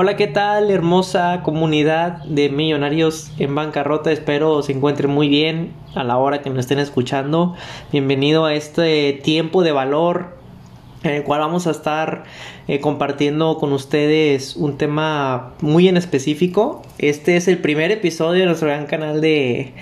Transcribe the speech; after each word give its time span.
Hola, 0.00 0.14
¿qué 0.14 0.28
tal, 0.28 0.70
hermosa 0.70 1.40
comunidad 1.42 2.22
de 2.22 2.50
millonarios 2.50 3.32
en 3.40 3.56
bancarrota? 3.56 4.12
Espero 4.12 4.62
se 4.62 4.70
encuentren 4.70 5.10
muy 5.10 5.28
bien 5.28 5.72
a 5.96 6.04
la 6.04 6.18
hora 6.18 6.40
que 6.40 6.50
me 6.50 6.60
estén 6.60 6.78
escuchando. 6.78 7.56
Bienvenido 7.90 8.44
a 8.44 8.54
este 8.54 9.18
tiempo 9.24 9.64
de 9.64 9.72
valor 9.72 10.36
en 11.02 11.14
el 11.14 11.24
cual 11.24 11.40
vamos 11.40 11.66
a 11.66 11.72
estar 11.72 12.22
eh, 12.68 12.78
compartiendo 12.78 13.58
con 13.58 13.72
ustedes 13.72 14.54
un 14.54 14.78
tema 14.78 15.54
muy 15.62 15.88
en 15.88 15.96
específico. 15.96 16.82
Este 16.98 17.36
es 17.36 17.48
el 17.48 17.58
primer 17.58 17.90
episodio 17.90 18.42
de 18.42 18.46
nuestro 18.46 18.68
gran 18.68 18.86
canal 18.86 19.20
de, 19.20 19.72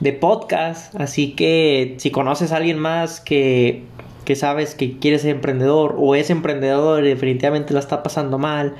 de 0.00 0.12
podcast, 0.12 0.94
así 1.00 1.32
que 1.32 1.94
si 1.96 2.10
conoces 2.10 2.52
a 2.52 2.56
alguien 2.56 2.78
más 2.78 3.22
que, 3.22 3.84
que 4.26 4.36
sabes 4.36 4.74
que 4.74 4.98
quiere 4.98 5.18
ser 5.18 5.30
emprendedor 5.30 5.96
o 5.96 6.14
es 6.14 6.28
emprendedor 6.28 7.06
y 7.06 7.08
definitivamente 7.08 7.72
la 7.72 7.80
está 7.80 8.02
pasando 8.02 8.36
mal, 8.36 8.74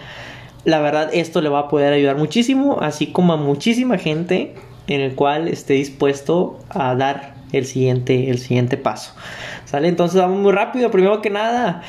la 0.65 0.81
verdad 0.81 1.11
esto 1.13 1.41
le 1.41 1.49
va 1.49 1.61
a 1.61 1.69
poder 1.69 1.93
ayudar 1.93 2.17
muchísimo, 2.17 2.79
así 2.81 3.09
como 3.09 3.33
a 3.33 3.37
muchísima 3.37 3.99
gente 3.99 4.55
en 4.87 5.01
el 5.01 5.15
cual 5.15 5.49
esté 5.49 5.75
dispuesto 5.75 6.59
a 6.69 6.95
dar 6.95 7.35
el 7.53 7.67
siguiente, 7.67 8.31
el 8.31 8.39
siguiente 8.39 8.77
paso. 8.77 9.13
¿Sale? 9.65 9.89
Entonces 9.89 10.21
vamos 10.21 10.41
muy 10.41 10.53
rápido. 10.53 10.91
Primero 10.91 11.23
que 11.23 11.31
nada, 11.31 11.83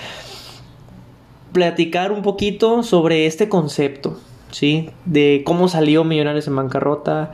platicar 1.52 2.12
un 2.12 2.22
poquito 2.22 2.84
sobre 2.84 3.26
este 3.26 3.50
concepto, 3.50 4.20
¿sí? 4.52 4.90
De 5.06 5.44
cómo 5.46 5.68
salió 5.68 6.04
Millonarios 6.04 6.48
en 6.48 6.56
Bancarrota. 6.56 7.32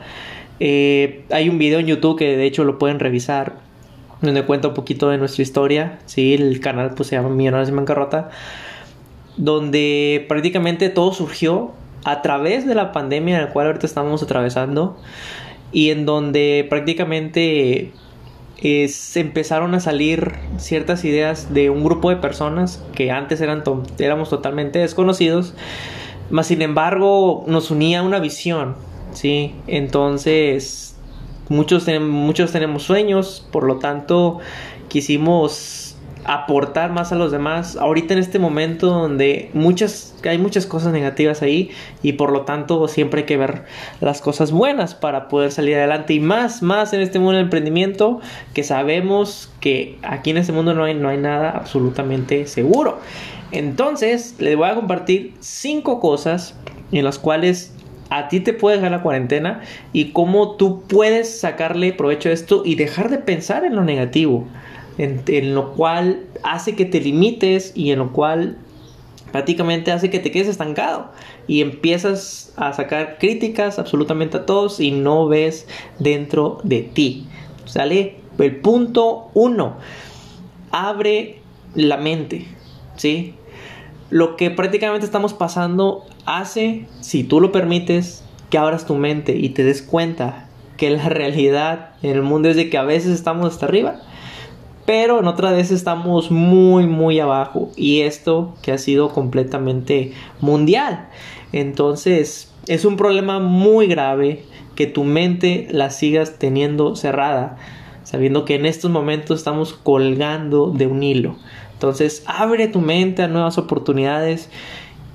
Eh, 0.60 1.24
hay 1.30 1.48
un 1.48 1.58
video 1.58 1.80
en 1.80 1.86
YouTube 1.86 2.18
que 2.18 2.36
de 2.36 2.46
hecho 2.46 2.64
lo 2.64 2.78
pueden 2.78 3.00
revisar, 3.00 3.54
donde 4.20 4.44
cuenta 4.44 4.68
un 4.68 4.74
poquito 4.74 5.08
de 5.08 5.18
nuestra 5.18 5.42
historia, 5.42 5.98
¿sí? 6.06 6.34
El 6.34 6.60
canal 6.60 6.94
pues 6.94 7.08
se 7.08 7.16
llama 7.16 7.30
Millonarios 7.30 7.70
en 7.70 7.76
Bancarrota 7.76 8.30
donde 9.40 10.26
prácticamente 10.28 10.90
todo 10.90 11.12
surgió 11.12 11.72
a 12.04 12.20
través 12.20 12.66
de 12.66 12.74
la 12.74 12.92
pandemia 12.92 13.36
en 13.36 13.44
la 13.46 13.52
cual 13.52 13.66
ahorita 13.68 13.86
estamos 13.86 14.22
atravesando 14.22 14.98
y 15.72 15.90
en 15.90 16.04
donde 16.04 16.66
prácticamente 16.68 17.92
se 18.60 19.20
empezaron 19.20 19.74
a 19.74 19.80
salir 19.80 20.32
ciertas 20.58 21.04
ideas 21.06 21.54
de 21.54 21.70
un 21.70 21.82
grupo 21.82 22.10
de 22.10 22.16
personas 22.16 22.84
que 22.94 23.10
antes 23.10 23.40
eran 23.40 23.62
éramos 23.98 24.28
totalmente 24.28 24.78
desconocidos, 24.78 25.54
mas 26.28 26.48
sin 26.48 26.60
embargo 26.60 27.44
nos 27.46 27.70
unía 27.70 28.02
una 28.02 28.18
visión, 28.18 28.76
¿sí? 29.14 29.54
Entonces 29.66 30.96
muchos, 31.48 31.86
muchos 32.02 32.52
tenemos 32.52 32.82
sueños, 32.82 33.46
por 33.50 33.64
lo 33.64 33.78
tanto 33.78 34.40
quisimos 34.88 35.79
aportar 36.24 36.92
más 36.92 37.12
a 37.12 37.14
los 37.14 37.32
demás. 37.32 37.76
Ahorita 37.76 38.14
en 38.14 38.20
este 38.20 38.38
momento 38.38 38.86
donde 38.86 39.50
muchas 39.54 40.14
hay 40.24 40.38
muchas 40.38 40.66
cosas 40.66 40.92
negativas 40.92 41.42
ahí 41.42 41.70
y 42.02 42.12
por 42.12 42.32
lo 42.32 42.42
tanto 42.42 42.86
siempre 42.88 43.20
hay 43.20 43.26
que 43.26 43.36
ver 43.36 43.64
las 44.00 44.20
cosas 44.20 44.52
buenas 44.52 44.94
para 44.94 45.28
poder 45.28 45.52
salir 45.52 45.76
adelante. 45.76 46.14
Y 46.14 46.20
más 46.20 46.62
más 46.62 46.92
en 46.92 47.00
este 47.00 47.18
mundo 47.18 47.32
del 47.32 47.44
emprendimiento 47.44 48.20
que 48.54 48.62
sabemos 48.62 49.50
que 49.60 49.98
aquí 50.02 50.30
en 50.30 50.38
este 50.38 50.52
mundo 50.52 50.74
no 50.74 50.84
hay 50.84 50.94
no 50.94 51.08
hay 51.08 51.18
nada 51.18 51.50
absolutamente 51.50 52.46
seguro. 52.46 52.98
Entonces 53.52 54.36
les 54.38 54.56
voy 54.56 54.68
a 54.68 54.74
compartir 54.74 55.34
cinco 55.40 56.00
cosas 56.00 56.54
en 56.92 57.04
las 57.04 57.18
cuales 57.18 57.74
a 58.10 58.28
ti 58.28 58.40
te 58.40 58.52
puede 58.52 58.76
dejar 58.76 58.90
la 58.90 59.02
cuarentena 59.02 59.60
y 59.92 60.06
cómo 60.06 60.56
tú 60.56 60.82
puedes 60.82 61.40
sacarle 61.40 61.92
provecho 61.92 62.28
a 62.28 62.32
esto 62.32 62.62
y 62.64 62.74
dejar 62.74 63.08
de 63.08 63.18
pensar 63.18 63.64
en 63.64 63.76
lo 63.76 63.84
negativo 63.84 64.46
en, 65.00 65.54
lo 65.54 65.72
cual 65.72 66.26
hace 66.42 66.76
que 66.76 66.84
te 66.84 67.00
limites 67.00 67.72
y 67.74 67.90
en 67.90 68.00
lo 68.00 68.12
cual 68.12 68.58
prácticamente 69.32 69.92
hace 69.92 70.10
que 70.10 70.18
te 70.18 70.30
quedes 70.30 70.48
estancado 70.48 71.10
y 71.46 71.62
empiezas 71.62 72.52
a 72.56 72.72
sacar 72.72 73.18
críticas 73.18 73.78
absolutamente 73.78 74.36
a 74.36 74.46
todos 74.46 74.78
y 74.80 74.90
no 74.90 75.26
ves 75.26 75.66
dentro 75.98 76.58
de 76.64 76.82
ti. 76.82 77.26
¿Sale? 77.64 78.16
El 78.38 78.56
punto 78.56 79.30
uno, 79.34 79.76
abre 80.70 81.40
la 81.74 81.96
mente, 81.96 82.46
¿sí? 82.96 83.34
Lo 84.10 84.36
que 84.36 84.50
prácticamente 84.50 85.06
estamos 85.06 85.34
pasando 85.34 86.04
hace, 86.26 86.86
si 87.00 87.22
tú 87.22 87.40
lo 87.40 87.52
permites, 87.52 88.24
que 88.50 88.58
abras 88.58 88.86
tu 88.86 88.96
mente 88.96 89.36
y 89.36 89.50
te 89.50 89.62
des 89.62 89.82
cuenta 89.82 90.48
que 90.76 90.90
la 90.90 91.08
realidad 91.08 91.90
en 92.02 92.10
el 92.10 92.22
mundo 92.22 92.48
es 92.48 92.56
de 92.56 92.68
que 92.68 92.76
a 92.76 92.82
veces 92.82 93.12
estamos 93.12 93.46
hasta 93.46 93.66
arriba 93.66 94.02
pero 94.90 95.20
en 95.20 95.28
otra 95.28 95.52
vez 95.52 95.70
estamos 95.70 96.32
muy 96.32 96.84
muy 96.88 97.20
abajo. 97.20 97.70
Y 97.76 98.00
esto 98.00 98.56
que 98.60 98.72
ha 98.72 98.78
sido 98.78 99.10
completamente 99.10 100.14
mundial. 100.40 101.06
Entonces 101.52 102.52
es 102.66 102.84
un 102.84 102.96
problema 102.96 103.38
muy 103.38 103.86
grave 103.86 104.42
que 104.74 104.88
tu 104.88 105.04
mente 105.04 105.68
la 105.70 105.90
sigas 105.90 106.40
teniendo 106.40 106.96
cerrada 106.96 107.56
sabiendo 108.02 108.44
que 108.44 108.56
en 108.56 108.66
estos 108.66 108.90
momentos 108.90 109.38
estamos 109.38 109.74
colgando 109.74 110.72
de 110.72 110.88
un 110.88 111.04
hilo. 111.04 111.36
Entonces 111.74 112.24
abre 112.26 112.66
tu 112.66 112.80
mente 112.80 113.22
a 113.22 113.28
nuevas 113.28 113.58
oportunidades 113.58 114.50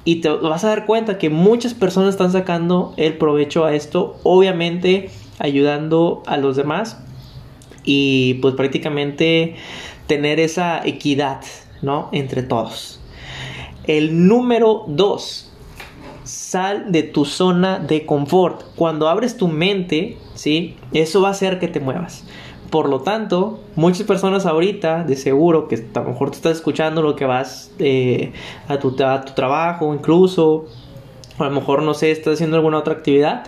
y 0.05 0.21
te 0.21 0.29
vas 0.29 0.63
a 0.63 0.69
dar 0.69 0.85
cuenta 0.85 1.17
que 1.17 1.29
muchas 1.29 1.73
personas 1.73 2.11
están 2.11 2.31
sacando 2.31 2.93
el 2.95 3.17
provecho 3.17 3.65
a 3.65 3.73
esto 3.73 4.15
obviamente 4.23 5.09
ayudando 5.37 6.23
a 6.27 6.37
los 6.37 6.55
demás 6.55 7.04
y 7.85 8.35
pues 8.35 8.55
prácticamente 8.55 9.55
tener 10.07 10.39
esa 10.39 10.85
equidad, 10.85 11.41
¿no? 11.81 12.09
Entre 12.11 12.43
todos. 12.43 12.99
El 13.85 14.27
número 14.27 14.83
dos, 14.87 15.51
sal 16.23 16.91
de 16.91 17.03
tu 17.03 17.25
zona 17.25 17.79
de 17.79 18.05
confort. 18.05 18.63
Cuando 18.75 19.07
abres 19.07 19.37
tu 19.37 19.47
mente, 19.47 20.17
¿sí? 20.33 20.75
Eso 20.91 21.21
va 21.21 21.29
a 21.29 21.31
hacer 21.31 21.59
que 21.59 21.67
te 21.67 21.79
muevas. 21.79 22.25
Por 22.69 22.89
lo 22.89 23.01
tanto, 23.01 23.59
muchas 23.75 24.07
personas 24.07 24.45
ahorita, 24.45 25.03
de 25.03 25.15
seguro, 25.15 25.67
que 25.67 25.75
a 25.93 25.99
lo 25.99 26.09
mejor 26.09 26.31
tú 26.31 26.37
estás 26.37 26.57
escuchando 26.57 27.01
lo 27.01 27.15
que 27.15 27.25
vas 27.25 27.71
eh, 27.79 28.33
a, 28.67 28.79
tu, 28.79 28.95
a 29.03 29.23
tu 29.23 29.33
trabajo, 29.33 29.93
incluso, 29.93 30.65
o 31.37 31.43
a 31.43 31.45
lo 31.45 31.51
mejor, 31.51 31.83
no 31.83 31.93
sé, 31.93 32.11
estás 32.11 32.33
haciendo 32.33 32.57
alguna 32.57 32.79
otra 32.79 32.95
actividad, 32.95 33.43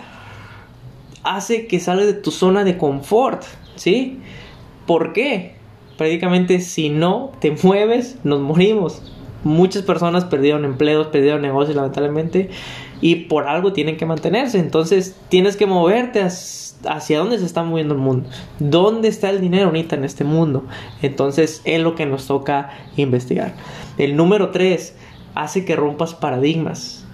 hace 1.27 1.67
que 1.67 1.79
salgas 1.79 2.07
de 2.07 2.13
tu 2.13 2.31
zona 2.31 2.63
de 2.63 2.77
confort, 2.77 3.43
¿sí? 3.75 4.19
¿Por 4.85 5.13
qué? 5.13 5.55
Prácticamente 5.97 6.61
si 6.61 6.89
no 6.89 7.31
te 7.39 7.55
mueves, 7.63 8.17
nos 8.23 8.39
morimos. 8.39 9.01
Muchas 9.43 9.83
personas 9.83 10.25
perdieron 10.25 10.65
empleos, 10.65 11.07
perdieron 11.07 11.41
negocios 11.41 11.75
lamentablemente 11.75 12.49
y 13.01 13.15
por 13.15 13.47
algo 13.47 13.73
tienen 13.73 13.97
que 13.97 14.05
mantenerse. 14.05 14.59
Entonces 14.59 15.15
tienes 15.29 15.57
que 15.57 15.65
moverte 15.65 16.21
hacia 16.21 17.19
dónde 17.19 17.39
se 17.39 17.45
está 17.45 17.63
moviendo 17.63 17.93
el 17.93 17.99
mundo. 17.99 18.29
¿Dónde 18.59 19.07
está 19.07 19.29
el 19.29 19.41
dinero 19.41 19.67
ahorita 19.67 19.95
en 19.95 20.05
este 20.05 20.23
mundo? 20.23 20.65
Entonces 21.01 21.61
es 21.65 21.81
lo 21.81 21.95
que 21.95 22.05
nos 22.05 22.27
toca 22.27 22.71
investigar. 22.95 23.53
El 23.97 24.15
número 24.15 24.51
3 24.51 24.95
hace 25.35 25.65
que 25.65 25.75
rompas 25.75 26.13
paradigmas. 26.13 27.06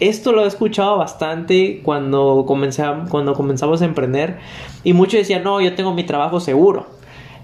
Esto 0.00 0.32
lo 0.32 0.44
he 0.44 0.48
escuchado 0.48 0.98
bastante 0.98 1.80
cuando, 1.84 2.44
cuando 2.46 3.34
comenzamos 3.34 3.82
a 3.82 3.84
emprender 3.84 4.38
y 4.82 4.92
muchos 4.92 5.20
decían, 5.20 5.44
no, 5.44 5.60
yo 5.60 5.74
tengo 5.74 5.94
mi 5.94 6.04
trabajo 6.04 6.40
seguro. 6.40 6.86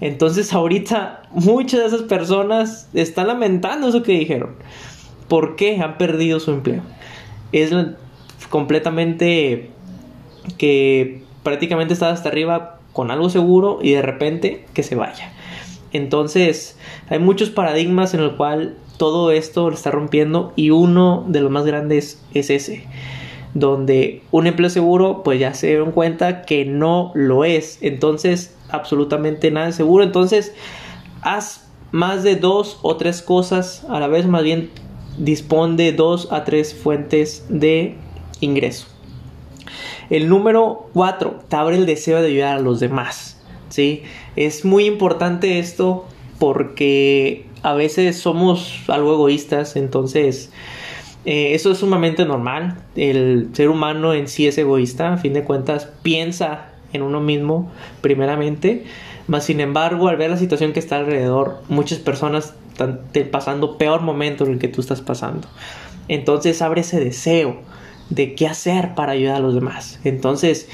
Entonces 0.01 0.53
ahorita 0.53 1.23
muchas 1.31 1.79
de 1.79 1.87
esas 1.87 2.01
personas 2.03 2.89
están 2.93 3.27
lamentando 3.27 3.87
eso 3.87 4.03
que 4.03 4.13
dijeron. 4.13 4.55
¿Por 5.27 5.55
qué 5.55 5.79
han 5.81 5.97
perdido 5.97 6.39
su 6.39 6.51
empleo? 6.51 6.81
Es 7.51 7.71
completamente 8.49 9.71
que 10.57 11.23
prácticamente 11.43 11.93
estaba 11.93 12.13
hasta 12.13 12.29
arriba 12.29 12.79
con 12.93 13.11
algo 13.11 13.29
seguro 13.29 13.79
y 13.81 13.91
de 13.91 14.01
repente 14.01 14.65
que 14.73 14.83
se 14.83 14.95
vaya. 14.95 15.31
Entonces 15.97 16.77
hay 17.09 17.19
muchos 17.19 17.49
paradigmas 17.49 18.13
en 18.13 18.21
el 18.21 18.35
cual 18.35 18.75
todo 18.97 19.31
esto 19.31 19.69
lo 19.69 19.75
está 19.75 19.91
rompiendo 19.91 20.53
y 20.55 20.71
uno 20.71 21.25
de 21.27 21.41
los 21.41 21.51
más 21.51 21.65
grandes 21.65 22.21
es 22.33 22.49
ese 22.49 22.85
donde 23.53 24.21
un 24.31 24.45
empleo 24.45 24.69
seguro 24.69 25.23
pues 25.23 25.39
ya 25.39 25.53
se 25.53 25.67
dieron 25.67 25.91
cuenta 25.91 26.43
que 26.43 26.65
no 26.65 27.11
lo 27.15 27.43
es. 27.43 27.79
Entonces 27.81 28.55
absolutamente 28.69 29.51
nada 29.51 29.71
seguro. 29.71 30.03
Entonces 30.03 30.53
haz 31.21 31.67
más 31.91 32.23
de 32.23 32.35
dos 32.35 32.79
o 32.81 32.97
tres 32.97 33.21
cosas 33.21 33.85
a 33.89 33.99
la 33.99 34.07
vez 34.07 34.27
más 34.27 34.43
bien 34.43 34.69
dispone 35.17 35.75
de 35.75 35.93
dos 35.93 36.31
a 36.31 36.43
tres 36.43 36.75
fuentes 36.75 37.45
de 37.49 37.95
ingreso. 38.39 38.87
El 40.09 40.29
número 40.29 40.89
cuatro 40.93 41.39
te 41.47 41.55
abre 41.55 41.77
el 41.77 41.85
deseo 41.85 42.21
de 42.21 42.27
ayudar 42.27 42.57
a 42.57 42.61
los 42.61 42.79
demás 42.79 43.36
¿sí? 43.77 44.01
es 44.35 44.65
muy 44.65 44.85
importante 44.85 45.59
esto 45.59 46.07
porque 46.39 47.45
a 47.61 47.75
veces 47.75 48.17
somos 48.17 48.81
algo 48.87 49.13
egoístas, 49.13 49.75
entonces 49.75 50.51
eh, 51.25 51.53
eso 51.53 51.71
es 51.71 51.77
sumamente 51.77 52.25
normal. 52.25 52.79
El 52.95 53.49
ser 53.53 53.69
humano 53.69 54.15
en 54.15 54.27
sí 54.27 54.47
es 54.47 54.57
egoísta, 54.57 55.13
a 55.13 55.17
fin 55.17 55.33
de 55.33 55.43
cuentas 55.43 55.89
piensa 56.01 56.69
en 56.91 57.03
uno 57.03 57.21
mismo 57.21 57.71
primeramente, 58.01 58.83
mas 59.27 59.45
sin 59.45 59.59
embargo 59.59 60.07
al 60.07 60.17
ver 60.17 60.31
la 60.31 60.37
situación 60.37 60.73
que 60.73 60.79
está 60.79 60.97
alrededor, 60.97 61.61
muchas 61.69 61.99
personas 61.99 62.55
están 62.71 63.01
pasando 63.29 63.77
peor 63.77 64.01
momento 64.01 64.43
en 64.43 64.53
el 64.53 64.59
que 64.59 64.69
tú 64.69 64.81
estás 64.81 65.01
pasando. 65.01 65.47
Entonces 66.07 66.63
abre 66.63 66.81
ese 66.81 66.99
deseo 66.99 67.57
de 68.09 68.33
qué 68.33 68.47
hacer 68.47 68.95
para 68.95 69.11
ayudar 69.11 69.35
a 69.35 69.39
los 69.39 69.53
demás. 69.53 69.99
Entonces, 70.03 70.67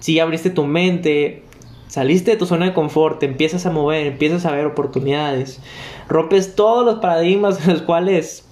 si 0.00 0.20
abriste 0.20 0.48
tu 0.48 0.64
mente, 0.64 1.42
saliste 1.88 2.32
de 2.32 2.36
tu 2.36 2.46
zona 2.46 2.66
de 2.66 2.74
confort, 2.74 3.22
empiezas 3.22 3.66
a 3.66 3.70
mover, 3.70 4.06
empiezas 4.06 4.46
a 4.46 4.52
ver 4.52 4.66
oportunidades, 4.66 5.60
rompes 6.08 6.54
todos 6.54 6.84
los 6.84 6.96
paradigmas 6.96 7.60
en 7.66 7.72
los 7.72 7.82
cuales 7.82 8.46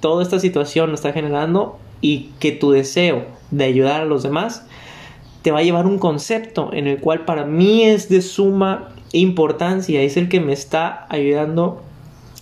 toda 0.00 0.22
esta 0.22 0.38
situación 0.38 0.92
está 0.94 1.12
generando 1.12 1.78
y 2.00 2.30
que 2.38 2.52
tu 2.52 2.70
deseo 2.70 3.24
de 3.50 3.64
ayudar 3.64 4.02
a 4.02 4.04
los 4.04 4.22
demás 4.22 4.66
te 5.42 5.52
va 5.52 5.60
a 5.60 5.62
llevar 5.62 5.86
un 5.86 5.98
concepto 5.98 6.70
en 6.72 6.88
el 6.88 6.98
cual 6.98 7.24
para 7.24 7.44
mí 7.44 7.84
es 7.84 8.08
de 8.08 8.20
suma 8.20 8.88
importancia, 9.12 10.02
es 10.02 10.16
el 10.16 10.28
que 10.28 10.40
me 10.40 10.52
está 10.52 11.06
ayudando 11.08 11.82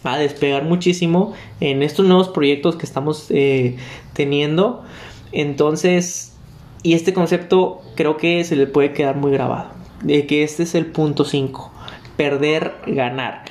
a 0.05 0.19
despegar 0.19 0.65
muchísimo 0.65 1.35
en 1.61 1.83
estos 1.83 2.07
nuevos 2.07 2.29
proyectos 2.29 2.77
que 2.77 2.87
estamos 2.87 3.27
eh, 3.31 3.77
teniendo. 4.13 4.85
Entonces, 5.33 6.35
y 6.83 6.95
este 6.95 7.13
concepto 7.13 7.83
creo 7.95 8.17
que 8.17 8.45
se 8.45 8.57
le 8.57 8.67
puede 8.67 8.93
quedar 8.93 9.17
muy 9.17 9.33
grabado, 9.33 9.71
de 10.05 10.27
que 10.27 10.45
este 10.45 10.63
es 10.63 10.75
el 10.75 10.87
punto 10.87 11.25
5, 11.25 11.73
perder, 12.17 12.75
ganar. 12.87 13.43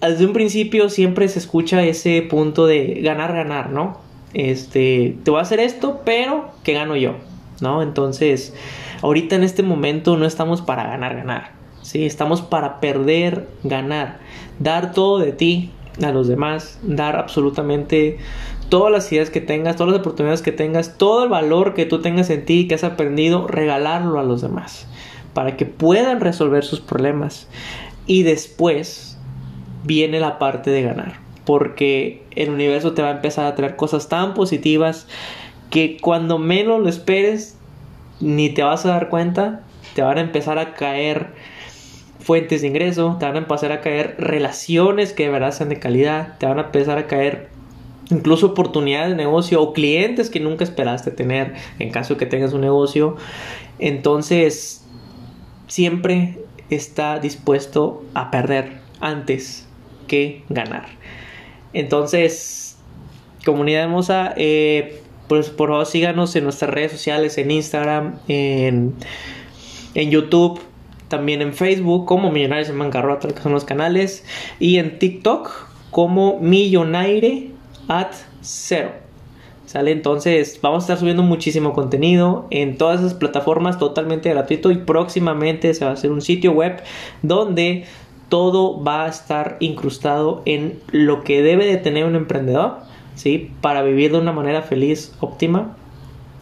Desde 0.00 0.24
un 0.24 0.32
principio 0.32 0.88
siempre 0.88 1.28
se 1.28 1.40
escucha 1.40 1.82
ese 1.82 2.22
punto 2.22 2.66
de 2.66 3.00
ganar, 3.02 3.34
ganar, 3.34 3.70
¿no? 3.70 3.98
Este, 4.34 5.16
te 5.24 5.30
voy 5.30 5.40
a 5.40 5.42
hacer 5.42 5.58
esto, 5.58 6.02
pero 6.04 6.50
¿qué 6.62 6.74
gano 6.74 6.96
yo? 6.96 7.14
¿no? 7.60 7.82
Entonces, 7.82 8.54
ahorita 9.02 9.36
en 9.36 9.42
este 9.42 9.62
momento 9.62 10.16
no 10.16 10.26
estamos 10.26 10.62
para 10.62 10.84
ganar, 10.84 11.16
ganar, 11.16 11.52
¿sí? 11.82 12.04
Estamos 12.04 12.42
para 12.42 12.80
perder, 12.80 13.48
ganar, 13.62 14.18
dar 14.58 14.92
todo 14.92 15.18
de 15.18 15.32
ti 15.32 15.70
a 16.02 16.10
los 16.10 16.28
demás, 16.28 16.78
dar 16.82 17.16
absolutamente 17.16 18.18
todas 18.68 18.92
las 18.92 19.10
ideas 19.12 19.30
que 19.30 19.40
tengas, 19.40 19.76
todas 19.76 19.92
las 19.92 20.00
oportunidades 20.00 20.42
que 20.42 20.52
tengas, 20.52 20.98
todo 20.98 21.24
el 21.24 21.28
valor 21.28 21.74
que 21.74 21.86
tú 21.86 22.00
tengas 22.00 22.30
en 22.30 22.44
ti, 22.44 22.68
que 22.68 22.74
has 22.74 22.84
aprendido, 22.84 23.46
regalarlo 23.46 24.18
a 24.18 24.24
los 24.24 24.42
demás, 24.42 24.86
para 25.34 25.56
que 25.56 25.66
puedan 25.66 26.20
resolver 26.20 26.64
sus 26.64 26.80
problemas. 26.80 27.48
Y 28.06 28.22
después 28.22 29.18
viene 29.84 30.20
la 30.20 30.38
parte 30.38 30.70
de 30.70 30.82
ganar, 30.82 31.20
porque 31.44 32.24
el 32.32 32.50
universo 32.50 32.92
te 32.92 33.02
va 33.02 33.08
a 33.08 33.16
empezar 33.16 33.46
a 33.46 33.54
traer 33.54 33.76
cosas 33.76 34.08
tan 34.08 34.34
positivas 34.34 35.06
que 35.70 35.98
cuando 36.00 36.38
menos 36.38 36.80
lo 36.80 36.88
esperes, 36.88 37.58
ni 38.20 38.50
te 38.50 38.62
vas 38.62 38.86
a 38.86 38.90
dar 38.90 39.08
cuenta, 39.08 39.62
te 39.94 40.02
van 40.02 40.18
a 40.18 40.22
empezar 40.22 40.58
a 40.58 40.74
caer 40.74 41.28
fuentes 42.20 42.62
de 42.62 42.68
ingreso, 42.68 43.16
te 43.18 43.26
van 43.26 43.36
a 43.36 43.38
empezar 43.38 43.72
a 43.72 43.80
caer 43.80 44.16
relaciones 44.18 45.12
que 45.12 45.24
de 45.24 45.30
verdad 45.30 45.52
sean 45.52 45.68
de 45.68 45.78
calidad, 45.78 46.38
te 46.38 46.46
van 46.46 46.58
a 46.58 46.62
empezar 46.62 46.98
a 46.98 47.06
caer 47.06 47.55
incluso 48.10 48.46
oportunidades 48.46 49.10
de 49.10 49.16
negocio 49.16 49.60
o 49.60 49.72
clientes 49.72 50.30
que 50.30 50.40
nunca 50.40 50.64
esperaste 50.64 51.10
tener 51.10 51.54
en 51.78 51.90
caso 51.90 52.14
de 52.14 52.18
que 52.18 52.26
tengas 52.26 52.52
un 52.52 52.60
negocio. 52.60 53.16
Entonces, 53.78 54.84
siempre 55.66 56.38
está 56.70 57.18
dispuesto 57.18 58.04
a 58.14 58.30
perder 58.30 58.80
antes 59.00 59.66
que 60.06 60.42
ganar. 60.48 60.86
Entonces, 61.72 62.78
comunidad 63.44 63.84
hermosa, 63.84 64.32
eh, 64.36 65.02
pues 65.28 65.50
por 65.50 65.70
favor 65.70 65.86
síganos 65.86 66.34
en 66.36 66.44
nuestras 66.44 66.70
redes 66.70 66.92
sociales, 66.92 67.36
en 67.38 67.50
Instagram, 67.50 68.18
en, 68.28 68.94
en 69.94 70.10
YouTube, 70.10 70.60
también 71.08 71.42
en 71.42 71.52
Facebook 71.52 72.06
como 72.06 72.30
Millonarios 72.30 72.68
en 72.68 72.78
Bancarrota, 72.78 73.28
que 73.28 73.40
son 73.40 73.52
los 73.52 73.64
canales, 73.64 74.24
y 74.58 74.78
en 74.78 74.98
TikTok 74.98 75.50
como 75.90 76.38
Millonaire 76.40 77.55
at 77.88 78.12
Zero. 78.42 78.90
¿Sale? 79.66 79.90
Entonces 79.90 80.60
vamos 80.62 80.82
a 80.82 80.84
estar 80.84 80.98
subiendo 80.98 81.24
muchísimo 81.24 81.72
contenido 81.72 82.46
en 82.50 82.78
todas 82.78 83.00
esas 83.00 83.14
plataformas 83.14 83.78
totalmente 83.78 84.30
gratuito 84.30 84.70
y 84.70 84.76
próximamente 84.76 85.74
se 85.74 85.84
va 85.84 85.90
a 85.90 85.94
hacer 85.94 86.12
un 86.12 86.22
sitio 86.22 86.52
web 86.52 86.82
donde 87.22 87.84
todo 88.28 88.82
va 88.82 89.06
a 89.06 89.08
estar 89.08 89.56
incrustado 89.58 90.42
en 90.44 90.78
lo 90.92 91.24
que 91.24 91.42
debe 91.42 91.66
de 91.66 91.78
tener 91.78 92.04
un 92.04 92.14
emprendedor 92.14 92.86
¿sí? 93.16 93.50
Para 93.60 93.82
vivir 93.82 94.12
de 94.12 94.18
una 94.18 94.32
manera 94.32 94.62
feliz, 94.62 95.12
óptima 95.18 95.74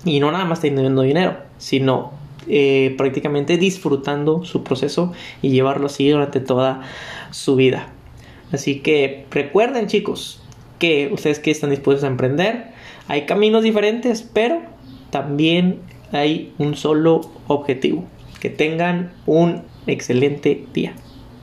y 0.05 0.21
no 0.21 0.31
nada 0.31 0.45
más 0.45 0.61
teniendo 0.61 1.01
dinero, 1.01 1.37
sino 1.57 2.13
eh, 2.47 2.95
prácticamente 2.99 3.57
disfrutando 3.57 4.45
su 4.45 4.63
proceso 4.63 5.13
y 5.41 5.49
llevarlo 5.49 5.87
así 5.87 6.11
durante 6.11 6.41
toda 6.41 6.83
su 7.31 7.57
vida. 7.57 7.89
Así 8.53 8.81
que 8.81 9.25
recuerden 9.31 9.87
chicos 9.87 10.43
que 10.79 11.11
ustedes 11.13 11.39
que 11.39 11.51
están 11.51 11.71
dispuestos 11.71 12.05
a 12.05 12.09
emprender, 12.09 12.73
hay 13.09 13.27
caminos 13.27 13.63
diferentes, 13.63 14.23
pero 14.23 14.61
también 15.11 15.81
hay 16.13 16.53
un 16.59 16.77
solo 16.77 17.21
objetivo, 17.47 18.05
que 18.41 18.51
tengan 18.51 19.13
un 19.27 19.63
excelente 19.87 20.65
día. 20.73 20.95